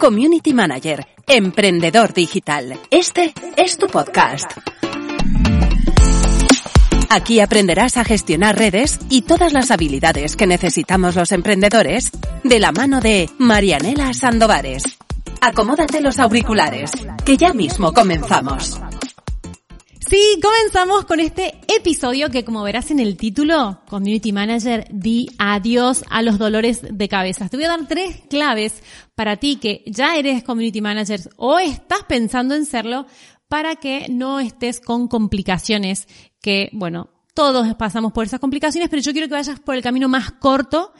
Community 0.00 0.54
Manager, 0.54 1.06
emprendedor 1.26 2.14
digital. 2.14 2.80
Este 2.90 3.34
es 3.54 3.76
tu 3.76 3.86
podcast. 3.86 4.50
Aquí 7.10 7.40
aprenderás 7.40 7.98
a 7.98 8.04
gestionar 8.04 8.56
redes 8.56 8.98
y 9.10 9.22
todas 9.22 9.52
las 9.52 9.70
habilidades 9.70 10.36
que 10.36 10.46
necesitamos 10.46 11.16
los 11.16 11.32
emprendedores 11.32 12.12
de 12.42 12.60
la 12.60 12.72
mano 12.72 13.02
de 13.02 13.28
Marianela 13.36 14.14
Sandovares. 14.14 14.84
Acomódate 15.42 16.00
los 16.00 16.18
auriculares, 16.18 16.92
que 17.26 17.36
ya 17.36 17.52
mismo 17.52 17.92
comenzamos. 17.92 18.80
Sí, 20.10 20.40
comenzamos 20.42 21.04
con 21.04 21.20
este 21.20 21.54
episodio 21.68 22.30
que 22.30 22.44
como 22.44 22.64
verás 22.64 22.90
en 22.90 22.98
el 22.98 23.16
título, 23.16 23.80
Community 23.88 24.32
Manager, 24.32 24.84
di 24.90 25.28
adiós 25.38 26.02
a 26.10 26.20
los 26.22 26.36
dolores 26.36 26.80
de 26.82 27.08
cabeza. 27.08 27.48
Te 27.48 27.56
voy 27.56 27.66
a 27.66 27.68
dar 27.68 27.86
tres 27.86 28.16
claves 28.28 28.82
para 29.14 29.36
ti 29.36 29.60
que 29.62 29.84
ya 29.86 30.16
eres 30.16 30.42
Community 30.42 30.80
Manager 30.80 31.20
o 31.36 31.60
estás 31.60 32.02
pensando 32.08 32.56
en 32.56 32.66
serlo 32.66 33.06
para 33.46 33.76
que 33.76 34.08
no 34.10 34.40
estés 34.40 34.80
con 34.80 35.06
complicaciones 35.06 36.08
que, 36.42 36.70
bueno, 36.72 37.10
todos 37.34 37.74
pasamos 37.74 38.12
por 38.12 38.24
esas 38.24 38.40
complicaciones, 38.40 38.88
pero 38.88 39.02
yo 39.02 39.12
quiero 39.12 39.28
que 39.28 39.34
vayas 39.34 39.60
por 39.60 39.74
el 39.74 39.82
camino 39.82 40.08
más 40.08 40.32
corto 40.32 40.92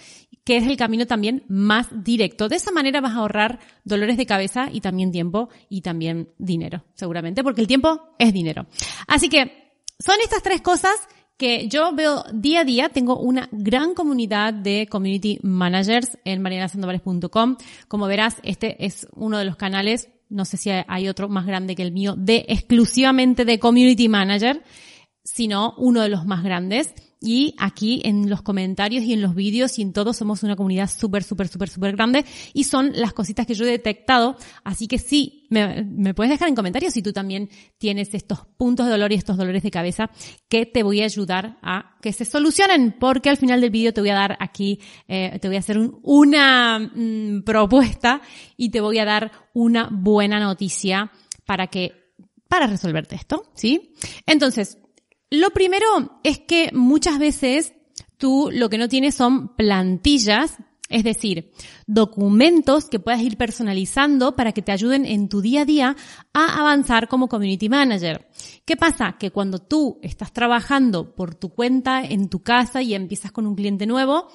que 0.45 0.57
es 0.57 0.67
el 0.67 0.77
camino 0.77 1.07
también 1.07 1.45
más 1.49 1.87
directo. 1.93 2.49
De 2.49 2.57
esa 2.57 2.73
manera 2.73 3.01
vas 3.01 3.13
a 3.13 3.19
ahorrar 3.19 3.61
dolores 3.85 4.17
de 4.17 4.27
cabeza 4.27 4.69
y 4.73 4.81
también 4.81 5.13
tiempo 5.13 5.49
y 5.69 5.83
también 5.83 6.31
dinero, 6.39 6.85
seguramente, 6.95 7.45
porque 7.45 7.61
el 7.61 7.67
tiempo 7.67 8.15
es 8.19 8.33
dinero. 8.33 8.67
Así 9.07 9.29
que 9.29 9.73
son 9.99 10.17
estas 10.23 10.43
tres 10.43 10.61
cosas 10.61 10.95
que 11.37 11.69
yo 11.69 11.95
veo 11.95 12.25
día 12.33 12.61
a 12.61 12.65
día. 12.65 12.89
Tengo 12.89 13.19
una 13.19 13.49
gran 13.53 13.95
comunidad 13.95 14.53
de 14.53 14.87
community 14.91 15.39
managers 15.43 16.19
en 16.25 16.43
marianasandovares.com. 16.43 17.57
Como 17.89 18.07
verás, 18.07 18.37
este 18.43 18.85
es 18.85 19.07
uno 19.15 19.39
de 19.39 19.45
los 19.45 19.57
canales, 19.57 20.09
no 20.29 20.45
sé 20.45 20.57
si 20.57 20.71
hay 20.71 21.09
otro 21.09 21.29
más 21.29 21.47
grande 21.47 21.75
que 21.75 21.83
el 21.83 21.93
mío, 21.93 22.15
de 22.17 22.45
exclusivamente 22.49 23.45
de 23.45 23.59
community 23.59 24.09
manager, 24.09 24.63
sino 25.25 25.75
uno 25.79 26.03
de 26.03 26.09
los 26.09 26.27
más 26.27 26.43
grandes. 26.43 26.95
Y 27.23 27.55
aquí 27.59 28.01
en 28.05 28.31
los 28.31 28.41
comentarios 28.41 29.05
y 29.05 29.13
en 29.13 29.21
los 29.21 29.35
vídeos 29.35 29.79
y 29.79 29.83
en 29.83 29.93
todo 29.93 30.15
somos 30.15 30.43
una 30.43 30.57
comunidad 30.57 30.89
súper, 30.89 31.23
súper, 31.23 31.49
súper, 31.49 31.69
súper 31.69 31.95
grande 31.95 32.25
y 32.55 32.65
son 32.65 32.93
las 32.95 33.13
cositas 33.13 33.47
que 33.47 33.53
yo 33.53 33.67
he 33.67 33.71
detectado. 33.71 34.37
Así 34.65 34.89
que 34.89 34.99
sí, 34.99 35.47
me, 35.51 36.15
puedes 36.15 36.31
dejar 36.31 36.49
en 36.49 36.55
comentarios 36.55 36.95
si 36.95 37.03
tú 37.03 37.13
también 37.13 37.51
tienes 37.77 38.15
estos 38.15 38.47
puntos 38.57 38.87
de 38.87 38.93
dolor 38.93 39.13
y 39.13 39.17
estos 39.17 39.37
dolores 39.37 39.63
de 39.63 39.71
cabeza 39.71 40.11
que 40.49 40.65
te 40.65 40.83
voy 40.83 41.03
a 41.03 41.05
ayudar 41.05 41.59
a 41.61 41.97
que 42.01 42.15
se 42.15 42.25
solucionen 42.25 42.97
porque 42.99 43.29
al 43.29 43.37
final 43.37 43.61
del 43.61 43.71
vídeo 43.71 43.93
te 43.93 44.01
voy 44.01 44.11
a 44.11 44.15
dar 44.15 44.39
aquí, 44.41 44.81
eh, 45.07 45.39
te 45.43 45.49
voy 45.49 45.59
a 45.59 45.61
hacer 45.61 45.77
una 46.03 46.79
mm, 46.79 47.43
propuesta 47.45 48.23
y 48.57 48.71
te 48.71 48.81
voy 48.81 48.99
a 48.99 49.05
dar 49.05 49.31
una 49.53 49.91
buena 49.93 50.41
noticia 50.41 51.13
para 51.45 51.67
que 51.67 52.01
para 52.49 52.67
resolverte 52.67 53.15
esto, 53.15 53.45
¿sí? 53.55 53.95
Entonces, 54.27 54.79
lo 55.31 55.51
primero 55.51 56.21
es 56.23 56.39
que 56.41 56.71
muchas 56.73 57.19
veces 57.19 57.75
tú 58.17 58.51
lo 58.53 58.69
que 58.69 58.79
no 58.79 58.89
tienes 58.89 59.15
son 59.15 59.55
plantillas, 59.57 60.59
es 60.89 61.05
decir, 61.05 61.53
documentos 61.87 62.87
que 62.87 62.99
puedas 62.99 63.23
ir 63.23 63.37
personalizando 63.37 64.35
para 64.35 64.53
que 64.53 64.61
te 64.61 64.73
ayuden 64.73 65.07
en 65.07 65.29
tu 65.29 65.41
día 65.41 65.63
a 65.63 65.65
día 65.65 65.97
a 66.35 66.61
avanzar 66.61 67.07
como 67.07 67.29
community 67.29 67.69
manager. 67.69 68.29
¿Qué 68.65 68.77
pasa? 68.77 69.17
Que 69.19 69.31
cuando 69.31 69.61
tú 69.61 70.01
estás 70.03 70.33
trabajando 70.33 71.15
por 71.15 71.37
tu 71.37 71.51
cuenta 71.51 72.03
en 72.03 72.29
tu 72.29 72.43
casa 72.43 72.83
y 72.83 72.95
empiezas 72.95 73.31
con 73.31 73.47
un 73.47 73.55
cliente 73.55 73.87
nuevo, 73.87 74.29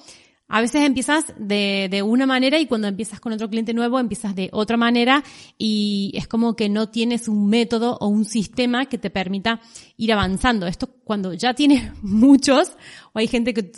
a 0.48 0.60
veces 0.60 0.82
empiezas 0.82 1.24
de, 1.38 1.88
de, 1.90 2.02
una 2.02 2.26
manera 2.26 2.58
y 2.58 2.66
cuando 2.66 2.86
empiezas 2.86 3.20
con 3.20 3.32
otro 3.32 3.50
cliente 3.50 3.74
nuevo 3.74 3.98
empiezas 3.98 4.34
de 4.36 4.48
otra 4.52 4.76
manera 4.76 5.24
y 5.58 6.12
es 6.14 6.28
como 6.28 6.54
que 6.54 6.68
no 6.68 6.88
tienes 6.88 7.26
un 7.26 7.48
método 7.48 7.98
o 8.00 8.06
un 8.06 8.24
sistema 8.24 8.86
que 8.86 8.98
te 8.98 9.10
permita 9.10 9.60
ir 9.96 10.12
avanzando. 10.12 10.66
Esto 10.66 10.88
cuando 11.04 11.32
ya 11.34 11.54
tienes 11.54 11.92
muchos 12.02 12.72
o 13.12 13.18
hay 13.18 13.26
gente 13.26 13.54
que 13.54 13.72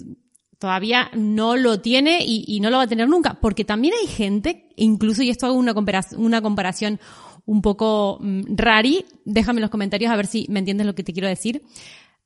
todavía 0.58 1.10
no 1.14 1.56
lo 1.56 1.80
tiene 1.80 2.18
y, 2.24 2.58
no 2.60 2.70
lo 2.70 2.78
va 2.78 2.82
a 2.84 2.88
tener 2.88 3.08
nunca, 3.08 3.38
porque 3.40 3.64
también 3.64 3.94
hay 4.00 4.08
gente, 4.08 4.68
incluso 4.76 5.22
y 5.22 5.30
esto 5.30 5.46
hago 5.46 5.54
una 5.54 5.72
comparación, 5.72 6.20
una 6.20 6.42
comparación 6.42 7.00
un 7.46 7.62
poco 7.62 8.18
mm, 8.20 8.56
rari, 8.56 9.06
déjame 9.24 9.58
en 9.58 9.62
los 9.62 9.70
comentarios 9.70 10.10
a 10.10 10.16
ver 10.16 10.26
si 10.26 10.46
me 10.50 10.58
entiendes 10.58 10.86
lo 10.86 10.94
que 10.94 11.04
te 11.04 11.12
quiero 11.12 11.28
decir. 11.28 11.62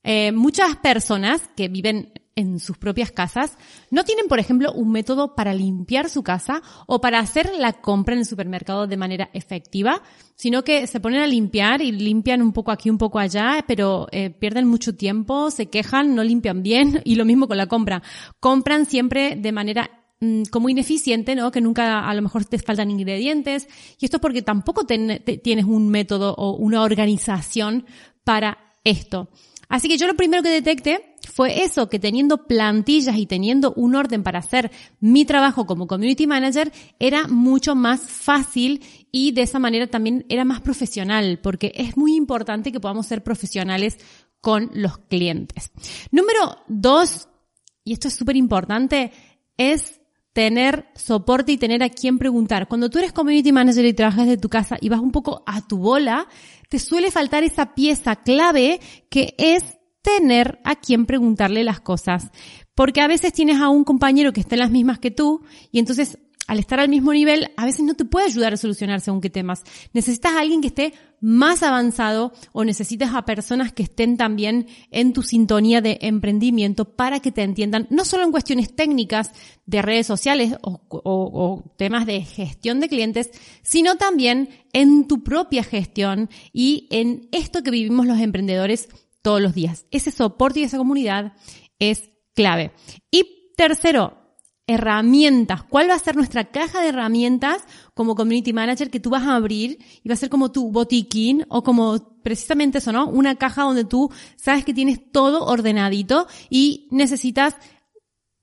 Eh, 0.05 0.33
muchas 0.33 0.77
personas 0.77 1.43
que 1.57 1.69
viven 1.69 2.13
en 2.35 2.61
sus 2.61 2.79
propias 2.79 3.13
casas 3.13 3.57
no 3.91 4.05
tienen, 4.05 4.27
por 4.27 4.39
ejemplo, 4.39 4.73
un 4.73 4.91
método 4.91 5.35
para 5.35 5.55
limpiar 5.55 6.09
su 6.09 6.23
casa 6.23 6.63
o 6.87 7.01
para 7.01 7.19
hacer 7.19 7.51
la 7.59 7.75
compra 7.75 8.15
en 8.15 8.21
el 8.21 8.27
supermercado 8.27 8.87
de 8.87 8.97
manera 8.97 9.31
efectiva, 9.33 10.03
sino 10.35 10.65
que 10.65 10.87
se 10.87 11.01
ponen 11.01 11.21
a 11.21 11.27
limpiar 11.27 11.83
y 11.83 11.93
limpian 11.93 12.43
un 12.43 12.53
poco 12.53 12.71
aquí, 12.71 12.91
un 12.91 12.99
poco 12.99 13.19
allá, 13.19 13.65
pero 13.67 14.09
eh, 14.13 14.31
pierden 14.31 14.67
mucho 14.67 14.95
tiempo, 14.95 15.51
se 15.51 15.67
quejan, 15.67 16.15
no 16.15 16.25
limpian 16.25 16.63
bien 16.63 17.01
y 17.05 17.17
lo 17.17 17.25
mismo 17.25 17.49
con 17.49 17.57
la 17.57 17.67
compra. 17.67 18.03
Compran 18.41 18.87
siempre 18.87 19.37
de 19.37 19.53
manera 19.53 19.91
mm, 20.21 20.45
como 20.51 20.69
ineficiente, 20.69 21.35
¿no? 21.35 21.51
Que 21.51 21.61
nunca 21.61 22.09
a 22.09 22.15
lo 22.15 22.23
mejor 22.23 22.45
te 22.47 22.59
faltan 22.59 22.91
ingredientes. 22.91 23.69
Y 24.01 24.07
esto 24.07 24.17
es 24.17 24.21
porque 24.21 24.43
tampoco 24.43 24.87
tienes 24.87 25.65
un 25.65 25.89
método 25.89 26.35
o 26.35 26.57
una 26.57 26.83
organización 26.83 27.85
para 28.25 28.59
esto. 28.85 29.29
Así 29.73 29.89
que 29.89 29.97
yo 29.97 30.07
lo 30.07 30.17
primero 30.17 30.43
que 30.43 30.51
detecté 30.51 31.17
fue 31.33 31.65
eso, 31.65 31.89
que 31.89 31.99
teniendo 31.99 32.47
plantillas 32.47 33.17
y 33.17 33.25
teniendo 33.25 33.73
un 33.73 33.95
orden 33.95 34.23
para 34.23 34.41
hacer 34.41 34.71
mi 35.01 35.25
trabajo 35.25 35.65
como 35.65 35.87
community 35.87 36.27
manager 36.27 36.71
era 36.99 37.27
mucho 37.27 37.75
más 37.75 38.03
fácil 38.03 38.85
y 39.11 39.33
de 39.33 39.41
esa 39.41 39.59
manera 39.59 39.87
también 39.87 40.27
era 40.29 40.45
más 40.45 40.61
profesional, 40.61 41.41
porque 41.43 41.73
es 41.75 41.97
muy 41.97 42.17
importante 42.17 42.71
que 42.71 42.81
podamos 42.81 43.07
ser 43.07 43.25
profesionales 43.25 43.97
con 44.43 44.71
los 44.75 44.99
clientes. 44.99 45.71
Número 46.11 46.59
dos, 46.69 47.29
y 47.83 47.95
esto 47.95 48.09
es 48.09 48.15
súper 48.15 48.37
importante, 48.37 49.11
es 49.57 50.02
tener 50.33 50.87
soporte 50.95 51.53
y 51.53 51.59
tener 51.59 51.83
a 51.83 51.91
quien 51.91 52.19
preguntar. 52.19 52.69
Cuando 52.69 52.91
tú 52.91 52.99
eres 52.99 53.13
community 53.13 53.53
manager 53.53 53.85
y 53.85 53.93
trabajas 53.93 54.27
de 54.27 54.37
tu 54.37 54.49
casa 54.49 54.77
y 54.81 54.89
vas 54.89 55.01
un 55.01 55.13
poco 55.13 55.43
a 55.47 55.67
tu 55.67 55.79
bola, 55.79 56.27
te 56.69 56.79
suele 56.79 57.11
faltar 57.11 57.45
esa 57.45 57.75
pieza 57.75 58.17
clave 58.17 58.81
que 59.11 59.35
es 59.39 59.79
tener 60.01 60.61
a 60.65 60.77
quien 60.77 61.07
preguntarle 61.07 61.65
las 61.65 61.81
cosas. 61.81 62.31
Porque 62.75 63.01
a 63.01 63.09
veces 63.09 63.33
tienes 63.33 63.61
a 63.61 63.69
un 63.69 63.85
compañero 63.85 64.33
que 64.33 64.41
está 64.41 64.55
en 64.55 64.61
las 64.61 64.71
mismas 64.71 64.99
que 64.99 65.11
tú 65.11 65.45
y 65.71 65.79
entonces 65.79 66.19
al 66.49 66.59
estar 66.59 66.81
al 66.81 66.89
mismo 66.89 67.13
nivel, 67.13 67.53
a 67.57 67.65
veces 67.65 67.85
no 67.85 67.95
te 67.95 68.05
puede 68.05 68.27
ayudar 68.27 68.53
a 68.53 68.57
solucionar 68.57 69.01
según 69.01 69.21
qué 69.21 69.31
temas. 69.31 69.63
Necesitas 69.93 70.33
a 70.33 70.41
alguien 70.41 70.61
que 70.61 70.67
esté 70.69 70.93
más 71.23 71.63
avanzado 71.63 72.33
o 72.53 72.65
necesitas 72.65 73.15
a 73.15 73.25
personas 73.25 73.73
que 73.73 73.85
estén 73.85 74.17
también 74.17 74.67
en 74.91 75.13
tu 75.13 75.23
sintonía 75.23 75.81
de 75.81 75.99
emprendimiento 76.03 76.85
para 76.85 77.21
que 77.21 77.31
te 77.31 77.43
entiendan, 77.43 77.87
no 77.91 78.05
solo 78.05 78.25
en 78.25 78.33
cuestiones 78.33 78.75
técnicas 78.75 79.31
de 79.65 79.81
redes 79.81 80.07
sociales 80.07 80.57
o, 80.61 81.63
temas 81.79 82.07
de 82.07 82.23
gestión 82.23 82.81
de 82.81 82.89
clientes, 82.89 83.31
sino 83.63 83.97
también 83.97 84.49
en 84.73 85.07
tu 85.07 85.23
propia 85.23 85.63
gestión 85.63 86.29
y 86.53 86.89
en 86.91 87.29
esto 87.31 87.63
que 87.63 87.71
vivimos 87.71 88.07
los 88.07 88.19
emprendedores 88.19 88.89
todos 89.23 89.41
los 89.41 89.55
días. 89.55 89.87
Ese 89.93 90.11
soporte 90.11 90.61
y 90.61 90.65
esa 90.65 90.79
comunidad 90.79 91.35
es 91.79 92.11
clave. 92.35 92.73
Y 93.13 93.53
tercero, 93.57 94.22
herramientas. 94.67 95.63
¿Cuál 95.65 95.91
va 95.91 95.95
a 95.95 95.99
ser 95.99 96.17
nuestra 96.17 96.45
caja 96.45 96.81
de 96.81 96.89
herramientas 96.89 97.65
como 97.95 98.15
community 98.15 98.53
manager 98.53 98.91
que 98.91 99.01
tú 99.01 99.11
vas 99.11 99.25
a 99.25 99.35
abrir 99.35 99.79
y 100.03 100.09
va 100.09 100.15
a 100.15 100.19
ser 100.19 100.31
como 100.31 100.53
tu 100.53 100.71
botiquín 100.71 101.45
o 101.49 101.63
como 101.63 102.21
precisamente 102.23 102.79
eso, 102.79 102.93
¿no? 102.93 103.07
Una 103.07 103.37
caja 103.37 103.63
donde 103.63 103.85
tú 103.85 104.11
sabes 104.37 104.65
que 104.65 104.75
tienes 104.75 105.11
todo 105.11 105.45
ordenadito 105.45 106.27
y 106.49 106.89
necesitas 106.91 107.57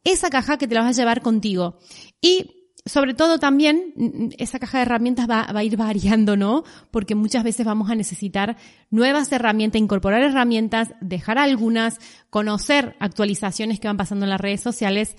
esa 0.04 0.30
caja 0.30 0.58
que 0.58 0.68
te 0.68 0.76
la 0.76 0.82
vas 0.82 0.98
a 0.98 1.02
llevar 1.02 1.22
contigo. 1.22 1.80
Y 2.22 2.59
sobre 2.90 3.14
todo 3.14 3.40
también 3.40 4.34
esa 4.38 4.60
caja 4.60 4.80
de 4.80 4.84
herramientas 4.84 5.30
va, 5.30 5.48
va, 5.54 5.60
a 5.60 5.64
ir 5.64 5.78
variando, 5.78 6.36
¿no? 6.36 6.64
Porque 6.92 7.16
muchas 7.16 7.44
veces 7.44 7.66
vamos 7.66 7.90
a 7.90 7.96
necesitar 7.96 8.58
nuevas 8.90 9.32
herramientas, 9.32 9.82
incorporar 9.82 10.24
herramientas, 10.24 10.90
dejar 11.00 11.38
algunas, 11.38 12.00
conocer 12.30 12.96
actualizaciones 13.00 13.80
que 13.80 13.88
van 13.88 13.98
pasando 13.98 14.26
en 14.26 14.32
las 14.32 14.42
redes 14.42 14.62
sociales 14.62 15.16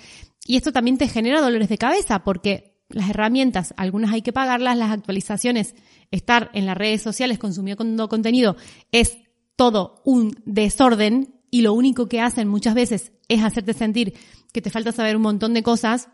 y 0.46 0.56
esto 0.56 0.72
también 0.72 0.99
te 0.99 1.08
genera 1.08 1.40
dolores 1.40 1.69
de 1.69 1.78
cabeza 1.78 2.25
porque 2.25 2.76
las 2.88 3.08
herramientas, 3.08 3.73
algunas 3.76 4.12
hay 4.12 4.23
que 4.23 4.32
pagarlas, 4.32 4.76
las 4.76 4.90
actualizaciones, 4.90 5.75
estar 6.11 6.50
en 6.55 6.66
las 6.66 6.76
redes 6.76 7.02
sociales 7.02 7.38
consumiendo 7.38 8.08
contenido 8.08 8.56
es 8.90 9.19
todo 9.55 10.02
un 10.05 10.34
desorden 10.44 11.40
y 11.50 11.62
lo 11.62 11.73
único 11.73 12.08
que 12.08 12.20
hacen 12.20 12.49
muchas 12.49 12.75
veces 12.75 13.12
es 13.28 13.43
hacerte 13.43 13.75
sentir 13.75 14.14
que 14.52 14.61
te 14.62 14.70
falta 14.70 14.93
saber 14.93 15.16
un 15.16 15.23
montón 15.23 15.55
de 15.55 15.62
cosas 15.62 16.08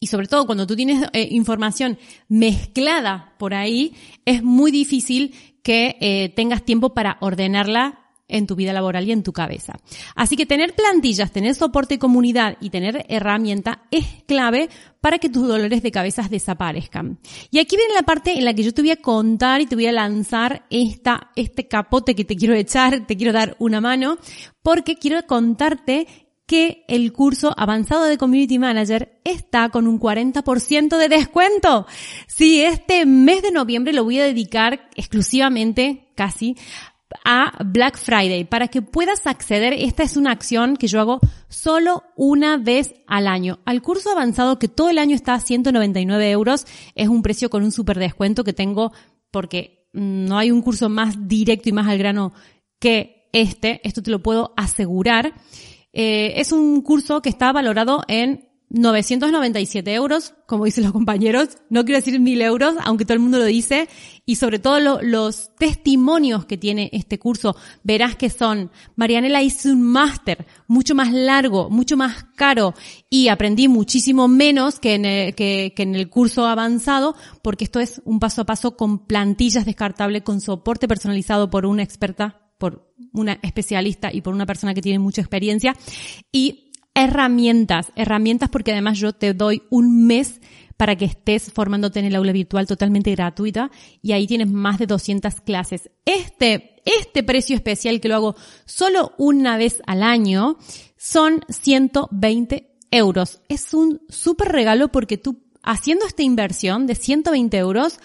y 0.00 0.08
sobre 0.08 0.26
todo 0.26 0.46
cuando 0.46 0.66
tú 0.66 0.76
tienes 0.76 1.08
eh, 1.12 1.28
información 1.30 1.98
mezclada 2.28 3.34
por 3.38 3.54
ahí, 3.54 3.94
es 4.24 4.42
muy 4.42 4.70
difícil 4.70 5.34
que 5.62 5.96
eh, 6.00 6.28
tengas 6.36 6.64
tiempo 6.64 6.92
para 6.92 7.16
ordenarla 7.20 8.04
en 8.28 8.46
tu 8.46 8.56
vida 8.56 8.72
laboral 8.72 9.06
y 9.06 9.12
en 9.12 9.22
tu 9.22 9.32
cabeza. 9.32 9.74
Así 10.14 10.36
que 10.36 10.46
tener 10.46 10.74
plantillas, 10.74 11.32
tener 11.32 11.54
soporte 11.54 11.94
y 11.94 11.98
comunidad 11.98 12.56
y 12.60 12.70
tener 12.70 13.04
herramienta 13.08 13.82
es 13.90 14.06
clave 14.26 14.70
para 15.00 15.18
que 15.18 15.28
tus 15.28 15.46
dolores 15.46 15.82
de 15.82 15.92
cabeza 15.92 16.26
desaparezcan. 16.28 17.18
Y 17.50 17.58
aquí 17.58 17.76
viene 17.76 17.94
la 17.94 18.02
parte 18.02 18.32
en 18.32 18.44
la 18.44 18.54
que 18.54 18.62
yo 18.62 18.72
te 18.72 18.82
voy 18.82 18.90
a 18.92 18.96
contar 18.96 19.60
y 19.60 19.66
te 19.66 19.74
voy 19.74 19.86
a 19.86 19.92
lanzar 19.92 20.64
esta, 20.70 21.30
este 21.36 21.68
capote 21.68 22.14
que 22.14 22.24
te 22.24 22.36
quiero 22.36 22.54
echar, 22.54 23.06
te 23.06 23.16
quiero 23.16 23.32
dar 23.32 23.56
una 23.58 23.80
mano, 23.80 24.18
porque 24.62 24.96
quiero 24.96 25.26
contarte 25.26 26.06
que 26.46 26.84
el 26.88 27.12
curso 27.12 27.54
avanzado 27.56 28.04
de 28.04 28.18
Community 28.18 28.58
Manager 28.58 29.20
está 29.24 29.70
con 29.70 29.86
un 29.86 29.98
40% 29.98 30.98
de 30.98 31.08
descuento. 31.08 31.86
Sí, 32.26 32.60
este 32.60 33.06
mes 33.06 33.42
de 33.42 33.50
noviembre 33.50 33.92
lo 33.92 34.04
voy 34.04 34.18
a 34.20 34.24
dedicar 34.24 34.90
exclusivamente, 34.94 36.12
casi, 36.14 36.56
a 37.24 37.52
Black 37.64 37.98
Friday 37.98 38.44
para 38.44 38.68
que 38.68 38.82
puedas 38.82 39.26
acceder. 39.26 39.72
Esta 39.72 40.02
es 40.02 40.16
una 40.16 40.32
acción 40.32 40.76
que 40.76 40.88
yo 40.88 41.00
hago 41.00 41.20
solo 41.48 42.02
una 42.16 42.56
vez 42.56 42.94
al 43.06 43.26
año. 43.26 43.60
Al 43.64 43.82
curso 43.82 44.10
avanzado 44.10 44.58
que 44.58 44.68
todo 44.68 44.90
el 44.90 44.98
año 44.98 45.14
está 45.14 45.34
a 45.34 45.40
199 45.40 46.30
euros 46.30 46.66
es 46.94 47.08
un 47.08 47.22
precio 47.22 47.50
con 47.50 47.62
un 47.62 47.72
super 47.72 47.98
descuento 47.98 48.44
que 48.44 48.52
tengo 48.52 48.92
porque 49.30 49.88
no 49.92 50.38
hay 50.38 50.50
un 50.50 50.62
curso 50.62 50.88
más 50.88 51.28
directo 51.28 51.68
y 51.68 51.72
más 51.72 51.88
al 51.88 51.98
grano 51.98 52.32
que 52.78 53.28
este. 53.32 53.80
Esto 53.86 54.02
te 54.02 54.10
lo 54.10 54.22
puedo 54.22 54.52
asegurar. 54.56 55.34
Eh, 55.94 56.34
es 56.40 56.52
un 56.52 56.82
curso 56.82 57.22
que 57.22 57.28
está 57.28 57.52
valorado 57.52 58.02
en 58.08 58.48
997 58.70 59.94
euros, 59.94 60.34
como 60.46 60.64
dicen 60.64 60.82
los 60.82 60.92
compañeros, 60.92 61.50
no 61.70 61.84
quiero 61.84 62.00
decir 62.00 62.18
mil 62.18 62.42
euros, 62.42 62.74
aunque 62.82 63.04
todo 63.04 63.14
el 63.14 63.20
mundo 63.20 63.38
lo 63.38 63.44
dice, 63.44 63.88
y 64.26 64.34
sobre 64.34 64.58
todo 64.58 65.00
los 65.00 65.54
testimonios 65.56 66.44
que 66.46 66.58
tiene 66.58 66.90
este 66.92 67.20
curso, 67.20 67.54
verás 67.84 68.16
que 68.16 68.30
son, 68.30 68.72
Marianela 68.96 69.44
hizo 69.44 69.68
un 69.68 69.82
máster 69.82 70.44
mucho 70.66 70.96
más 70.96 71.12
largo, 71.12 71.70
mucho 71.70 71.96
más 71.96 72.24
caro, 72.34 72.74
y 73.08 73.28
aprendí 73.28 73.68
muchísimo 73.68 74.26
menos 74.26 74.80
que, 74.80 75.32
que 75.36 75.82
en 75.82 75.94
el 75.94 76.10
curso 76.10 76.44
avanzado, 76.44 77.14
porque 77.42 77.64
esto 77.64 77.78
es 77.78 78.02
un 78.04 78.18
paso 78.18 78.42
a 78.42 78.46
paso 78.46 78.76
con 78.76 79.06
plantillas 79.06 79.66
descartables, 79.66 80.22
con 80.22 80.40
soporte 80.40 80.88
personalizado 80.88 81.48
por 81.48 81.64
una 81.64 81.84
experta 81.84 82.43
por 82.58 82.92
una 83.12 83.38
especialista 83.42 84.12
y 84.12 84.20
por 84.20 84.34
una 84.34 84.46
persona 84.46 84.74
que 84.74 84.82
tiene 84.82 84.98
mucha 84.98 85.20
experiencia 85.20 85.76
y 86.32 86.72
herramientas, 86.94 87.92
herramientas 87.96 88.48
porque 88.48 88.72
además 88.72 88.98
yo 88.98 89.12
te 89.12 89.34
doy 89.34 89.62
un 89.70 90.06
mes 90.06 90.40
para 90.76 90.96
que 90.96 91.04
estés 91.04 91.52
formándote 91.52 92.00
en 92.00 92.06
el 92.06 92.16
aula 92.16 92.32
virtual 92.32 92.66
totalmente 92.66 93.10
gratuita 93.12 93.70
y 94.02 94.12
ahí 94.12 94.26
tienes 94.26 94.48
más 94.48 94.78
de 94.78 94.86
200 94.86 95.40
clases. 95.40 95.90
Este, 96.04 96.82
este 96.84 97.22
precio 97.22 97.54
especial 97.54 98.00
que 98.00 98.08
lo 98.08 98.16
hago 98.16 98.36
solo 98.64 99.12
una 99.18 99.56
vez 99.56 99.82
al 99.86 100.02
año 100.02 100.56
son 100.96 101.44
120 101.48 102.76
euros. 102.90 103.40
Es 103.48 103.74
un 103.74 104.00
súper 104.08 104.48
regalo 104.48 104.90
porque 104.90 105.18
tú 105.18 105.42
haciendo 105.62 106.06
esta 106.06 106.22
inversión 106.22 106.86
de 106.86 106.94
120 106.94 107.56
euros 107.56 107.98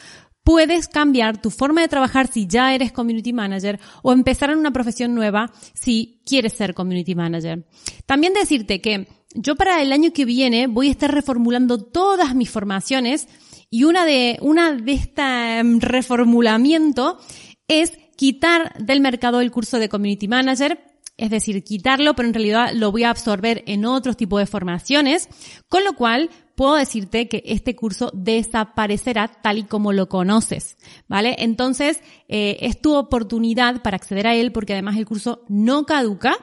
puedes 0.50 0.88
cambiar 0.88 1.40
tu 1.40 1.52
forma 1.52 1.82
de 1.82 1.88
trabajar 1.88 2.26
si 2.26 2.48
ya 2.48 2.74
eres 2.74 2.92
community 2.92 3.34
manager 3.34 3.80
o 4.02 4.12
empezar 4.12 4.50
en 4.50 4.58
una 4.58 4.72
profesión 4.72 5.14
nueva 5.14 5.52
si 5.76 6.24
quieres 6.26 6.54
ser 6.54 6.74
community 6.74 7.14
manager. 7.14 7.68
También 8.08 8.34
decirte 8.34 8.82
que 8.82 9.08
yo 9.36 9.56
para 9.56 9.80
el 9.84 9.92
año 9.92 10.12
que 10.12 10.26
viene 10.26 10.66
voy 10.66 10.88
a 10.88 10.92
estar 10.92 11.14
reformulando 11.14 11.78
todas 11.78 12.34
mis 12.34 12.50
formaciones 12.50 13.28
y 13.70 13.84
una 13.84 14.06
de, 14.06 14.40
una 14.42 14.74
de 14.74 14.94
este 14.94 15.62
reformulamiento 15.82 17.20
es 17.68 17.92
quitar 18.18 18.74
del 18.80 19.02
mercado 19.02 19.42
el 19.42 19.52
curso 19.52 19.78
de 19.78 19.88
community 19.88 20.28
manager 20.28 20.80
es 21.20 21.30
decir, 21.30 21.64
quitarlo, 21.66 22.16
pero 22.16 22.30
en 22.30 22.34
realidad 22.34 22.72
lo 22.74 22.94
voy 22.94 23.04
a 23.04 23.10
absorber 23.10 23.62
en 23.68 23.84
otros 23.84 24.16
tipos 24.16 24.40
de 24.40 24.46
formaciones, 24.46 25.28
con 25.68 25.84
lo 25.84 25.94
cual 25.94 26.30
puedo 26.60 26.76
decirte 26.76 27.30
que 27.30 27.42
este 27.46 27.74
curso 27.74 28.12
desaparecerá 28.14 29.30
tal 29.30 29.60
y 29.60 29.64
como 29.64 29.94
lo 29.94 30.10
conoces, 30.10 30.76
¿vale? 31.08 31.38
Entonces, 31.40 32.02
eh, 32.28 32.58
es 32.60 32.82
tu 32.82 32.96
oportunidad 32.96 33.82
para 33.82 33.96
acceder 33.96 34.28
a 34.28 34.36
él 34.36 34.52
porque 34.52 34.74
además 34.74 34.98
el 34.98 35.06
curso 35.06 35.46
no 35.48 35.86
caduca, 35.86 36.36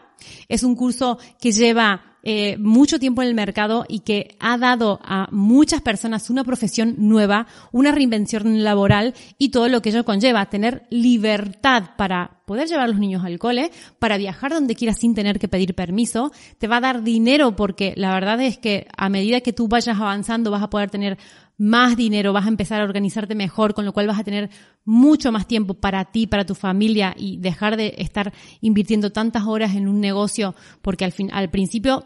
es 0.48 0.62
un 0.62 0.74
curso 0.74 1.18
que 1.38 1.52
lleva 1.52 2.16
eh, 2.22 2.56
mucho 2.56 2.98
tiempo 2.98 3.20
en 3.20 3.28
el 3.28 3.34
mercado 3.34 3.84
y 3.90 4.00
que 4.00 4.38
ha 4.40 4.56
dado 4.56 5.00
a 5.04 5.28
muchas 5.32 5.82
personas 5.82 6.30
una 6.30 6.44
profesión 6.44 6.94
nueva, 6.96 7.46
una 7.70 7.92
reinvención 7.92 8.64
laboral 8.64 9.12
y 9.36 9.50
todo 9.50 9.68
lo 9.68 9.82
que 9.82 9.90
ello 9.90 10.06
conlleva, 10.06 10.48
tener 10.48 10.86
libertad 10.88 11.90
para 11.98 12.35
poder 12.46 12.68
llevar 12.68 12.84
a 12.84 12.88
los 12.88 12.98
niños 12.98 13.24
al 13.24 13.38
cole, 13.38 13.70
para 13.98 14.16
viajar 14.16 14.52
donde 14.52 14.74
quieras 14.74 14.98
sin 14.98 15.14
tener 15.14 15.38
que 15.38 15.48
pedir 15.48 15.74
permiso, 15.74 16.32
te 16.58 16.68
va 16.68 16.78
a 16.78 16.80
dar 16.80 17.02
dinero 17.02 17.54
porque 17.56 17.92
la 17.96 18.14
verdad 18.14 18.40
es 18.40 18.56
que 18.56 18.86
a 18.96 19.10
medida 19.10 19.42
que 19.42 19.52
tú 19.52 19.68
vayas 19.68 20.00
avanzando 20.00 20.50
vas 20.50 20.62
a 20.62 20.70
poder 20.70 20.88
tener 20.88 21.18
más 21.58 21.96
dinero, 21.96 22.32
vas 22.32 22.44
a 22.44 22.50
empezar 22.50 22.80
a 22.80 22.84
organizarte 22.84 23.34
mejor, 23.34 23.74
con 23.74 23.84
lo 23.84 23.92
cual 23.92 24.06
vas 24.06 24.18
a 24.18 24.24
tener 24.24 24.50
mucho 24.84 25.32
más 25.32 25.46
tiempo 25.46 25.74
para 25.74 26.04
ti, 26.04 26.26
para 26.26 26.44
tu 26.44 26.54
familia 26.54 27.14
y 27.16 27.38
dejar 27.38 27.76
de 27.76 27.94
estar 27.98 28.32
invirtiendo 28.60 29.10
tantas 29.10 29.44
horas 29.44 29.74
en 29.74 29.88
un 29.88 30.00
negocio, 30.00 30.54
porque 30.82 31.04
al 31.04 31.12
fin, 31.12 31.30
al 31.32 31.50
principio 31.50 32.04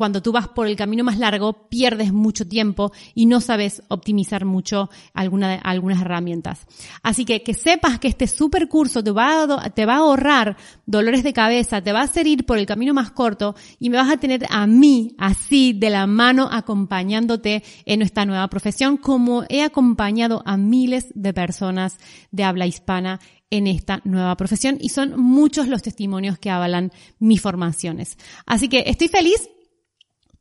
cuando 0.00 0.22
tú 0.22 0.32
vas 0.32 0.48
por 0.48 0.66
el 0.66 0.76
camino 0.76 1.04
más 1.04 1.18
largo, 1.18 1.68
pierdes 1.68 2.10
mucho 2.10 2.48
tiempo 2.48 2.90
y 3.14 3.26
no 3.26 3.42
sabes 3.42 3.82
optimizar 3.88 4.46
mucho 4.46 4.88
alguna, 5.12 5.56
algunas 5.56 6.00
herramientas. 6.00 6.66
Así 7.02 7.26
que 7.26 7.42
que 7.42 7.52
sepas 7.52 7.98
que 7.98 8.08
este 8.08 8.26
super 8.26 8.66
curso 8.66 9.04
te 9.04 9.10
va, 9.10 9.42
a, 9.42 9.68
te 9.68 9.84
va 9.84 9.96
a 9.96 9.98
ahorrar 9.98 10.56
dolores 10.86 11.22
de 11.22 11.34
cabeza, 11.34 11.82
te 11.82 11.92
va 11.92 12.00
a 12.00 12.04
hacer 12.04 12.26
ir 12.26 12.46
por 12.46 12.56
el 12.56 12.64
camino 12.64 12.94
más 12.94 13.10
corto 13.10 13.54
y 13.78 13.90
me 13.90 13.98
vas 13.98 14.10
a 14.10 14.16
tener 14.16 14.46
a 14.48 14.66
mí 14.66 15.14
así 15.18 15.74
de 15.74 15.90
la 15.90 16.06
mano 16.06 16.48
acompañándote 16.50 17.62
en 17.84 18.00
esta 18.00 18.24
nueva 18.24 18.48
profesión 18.48 18.96
como 18.96 19.44
he 19.50 19.62
acompañado 19.62 20.42
a 20.46 20.56
miles 20.56 21.08
de 21.14 21.34
personas 21.34 21.98
de 22.30 22.44
habla 22.44 22.66
hispana 22.66 23.20
en 23.50 23.66
esta 23.66 24.00
nueva 24.04 24.34
profesión 24.38 24.78
y 24.80 24.88
son 24.88 25.20
muchos 25.20 25.68
los 25.68 25.82
testimonios 25.82 26.38
que 26.38 26.48
avalan 26.48 26.90
mis 27.18 27.42
formaciones. 27.42 28.16
Así 28.46 28.70
que 28.70 28.84
estoy 28.86 29.08
feliz 29.08 29.50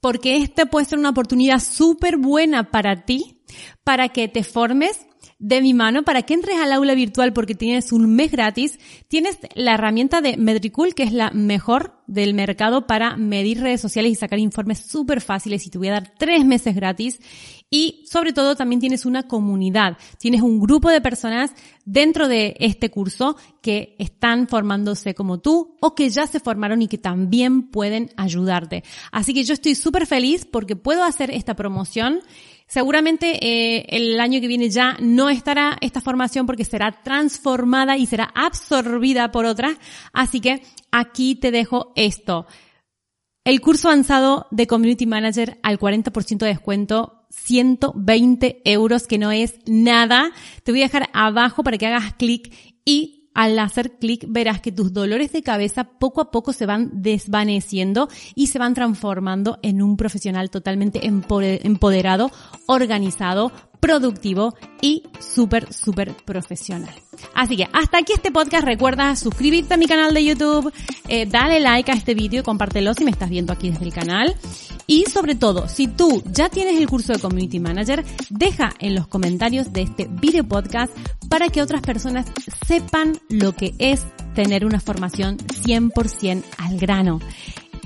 porque 0.02 0.38
esta 0.38 0.68
puede 0.68 0.86
ser 0.86 1.00
una 1.00 1.10
oportunidad 1.10 1.60
súper 1.60 2.18
buena 2.18 2.72
para 2.72 3.06
ti, 3.06 3.42
para 3.84 4.10
que 4.10 4.28
te 4.28 4.44
formes 4.44 5.09
de 5.40 5.62
mi 5.62 5.74
mano 5.74 6.04
para 6.04 6.24
que 6.24 6.34
entres 6.34 6.58
al 6.58 6.74
aula 6.74 6.94
virtual 6.94 7.32
porque 7.32 7.56
tienes 7.56 7.94
un 7.94 8.14
mes 8.14 8.32
gratis. 8.32 8.78
Tienes 9.08 9.40
la 9.56 9.74
herramienta 9.74 10.20
de 10.20 10.36
Metricool, 10.36 10.94
que 10.94 11.04
es 11.04 11.14
la 11.14 11.32
mejor 11.32 11.96
del 12.08 12.34
mercado 12.34 12.88
para 12.88 13.16
medir 13.16 13.62
redes 13.62 13.80
sociales 13.80 14.12
y 14.12 14.16
sacar 14.16 14.40
informes 14.40 14.80
súper 14.80 15.22
fáciles 15.22 15.66
y 15.66 15.70
te 15.70 15.78
voy 15.78 15.88
a 15.88 15.94
dar 15.94 16.14
tres 16.18 16.46
meses 16.46 16.76
gratis. 16.76 17.20
Y 17.72 18.04
sobre 18.06 18.34
todo 18.34 18.56
también 18.56 18.82
tienes 18.82 19.06
una 19.06 19.28
comunidad, 19.28 19.98
tienes 20.18 20.42
un 20.42 20.60
grupo 20.60 20.90
de 20.90 21.02
personas 21.02 21.52
dentro 21.86 22.28
de 22.28 22.56
este 22.60 22.90
curso 22.90 23.38
que 23.62 23.96
están 24.00 24.48
formándose 24.48 25.14
como 25.14 25.40
tú 25.40 25.78
o 25.80 25.94
que 25.94 26.10
ya 26.10 26.26
se 26.26 26.40
formaron 26.40 26.82
y 26.82 26.88
que 26.88 26.98
también 26.98 27.70
pueden 27.70 28.10
ayudarte. 28.18 28.84
Así 29.12 29.34
que 29.34 29.44
yo 29.44 29.54
estoy 29.54 29.76
súper 29.76 30.08
feliz 30.08 30.46
porque 30.46 30.76
puedo 30.76 31.04
hacer 31.04 31.30
esta 31.32 31.56
promoción 31.56 32.22
Seguramente 32.70 33.40
eh, 33.42 33.88
el 33.90 34.20
año 34.20 34.40
que 34.40 34.48
viene 34.48 34.70
ya 34.70 34.96
no 35.02 35.28
estará 35.32 35.76
esta 35.82 36.02
formación 36.02 36.46
porque 36.46 36.66
será 36.66 37.02
transformada 37.02 37.98
y 37.98 38.06
será 38.06 38.32
absorbida 38.36 39.32
por 39.32 39.46
otra. 39.46 39.76
Así 40.14 40.40
que 40.40 40.62
aquí 40.92 41.34
te 41.34 41.50
dejo 41.50 41.92
esto. 41.96 42.46
El 43.44 43.60
curso 43.60 43.88
avanzado 43.88 44.46
de 44.52 44.68
Community 44.68 45.08
Manager 45.08 45.58
al 45.64 45.80
40% 45.80 46.38
de 46.38 46.48
descuento, 46.48 47.26
120 47.32 48.62
euros, 48.66 49.08
que 49.08 49.18
no 49.18 49.32
es 49.32 49.56
nada. 49.66 50.32
Te 50.62 50.72
voy 50.72 50.82
a 50.82 50.86
dejar 50.86 51.10
abajo 51.14 51.64
para 51.64 51.80
que 51.80 51.88
hagas 51.88 52.14
clic 52.14 52.54
y 52.86 53.19
al 53.34 53.58
hacer 53.60 53.98
clic 53.98 54.26
verás 54.28 54.62
que 54.62 54.72
tus 54.72 54.94
dolores 54.94 55.32
de 55.32 55.44
cabeza 55.44 55.86
poco 55.86 56.22
a 56.22 56.32
poco 56.32 56.54
se 56.54 56.66
van 56.66 56.90
desvaneciendo 57.02 58.10
y 58.36 58.48
se 58.48 58.60
van 58.60 58.74
transformando 58.74 59.60
en 59.62 59.82
un 59.82 59.98
profesional 59.98 60.50
totalmente 60.50 61.06
empoderado, 61.06 62.32
organizado, 62.66 63.52
productivo 63.80 64.56
y 64.82 65.04
súper, 65.20 65.72
súper 65.74 66.16
profesional. 66.26 66.94
Así 67.34 67.58
que 67.58 67.68
hasta 67.72 68.00
aquí 68.00 68.14
este 68.14 68.32
podcast. 68.32 68.66
Recuerda 68.66 69.16
suscribirte 69.16 69.74
a 69.74 69.78
mi 69.78 69.88
canal 69.88 70.14
de 70.14 70.24
YouTube, 70.24 70.72
eh, 71.08 71.26
dale 71.26 71.60
like 71.60 71.92
a 71.92 71.96
este 71.96 72.14
vídeo 72.14 72.42
y 72.42 72.44
compártelo 72.44 72.94
si 72.94 73.04
me 73.04 73.12
estás 73.12 73.30
viendo 73.30 73.54
aquí 73.54 73.70
desde 73.70 73.86
el 73.86 73.94
canal. 73.94 74.36
Y 74.88 75.06
sobre 75.06 75.36
todo, 75.36 75.68
si 75.68 75.88
tú 75.88 76.24
ya 76.32 76.50
tienes 76.50 76.78
el 76.78 76.88
curso 76.88 77.14
de 77.14 77.20
Community 77.20 77.60
Manager, 77.60 78.04
deja 78.30 78.74
en 78.80 78.96
los 78.96 79.08
comentarios 79.08 79.72
de 79.72 79.84
este 79.84 80.08
video 80.10 80.44
podcast 80.44 80.92
para 81.30 81.50
que 81.50 81.62
otras 81.62 81.82
personas 81.82 82.26
sepan 82.68 83.20
lo 83.30 83.54
que 83.54 83.74
es 83.78 84.06
tener 84.34 84.66
una 84.66 84.80
formación 84.80 85.38
100% 85.38 86.44
al 86.58 86.78
grano. 86.78 87.20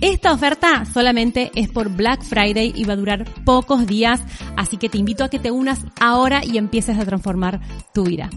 Esta 0.01 0.33
oferta 0.33 0.85
solamente 0.85 1.51
es 1.55 1.69
por 1.69 1.89
Black 1.89 2.23
Friday 2.23 2.73
y 2.75 2.83
va 2.83 2.93
a 2.93 2.97
durar 2.97 3.25
pocos 3.45 3.85
días, 3.85 4.21
así 4.57 4.77
que 4.77 4.89
te 4.89 4.97
invito 4.97 5.23
a 5.23 5.29
que 5.29 5.39
te 5.39 5.51
unas 5.51 5.79
ahora 5.99 6.43
y 6.43 6.57
empieces 6.57 6.97
a 6.97 7.05
transformar 7.05 7.61
tu 7.93 8.03
vida. 8.03 8.29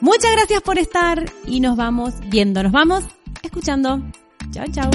Muchas 0.00 0.32
gracias 0.32 0.60
por 0.60 0.78
estar 0.78 1.24
y 1.46 1.60
nos 1.60 1.76
vamos 1.76 2.14
viendo, 2.28 2.62
nos 2.62 2.72
vamos 2.72 3.04
escuchando. 3.42 4.02
Chao, 4.50 4.66
chao. 4.72 4.90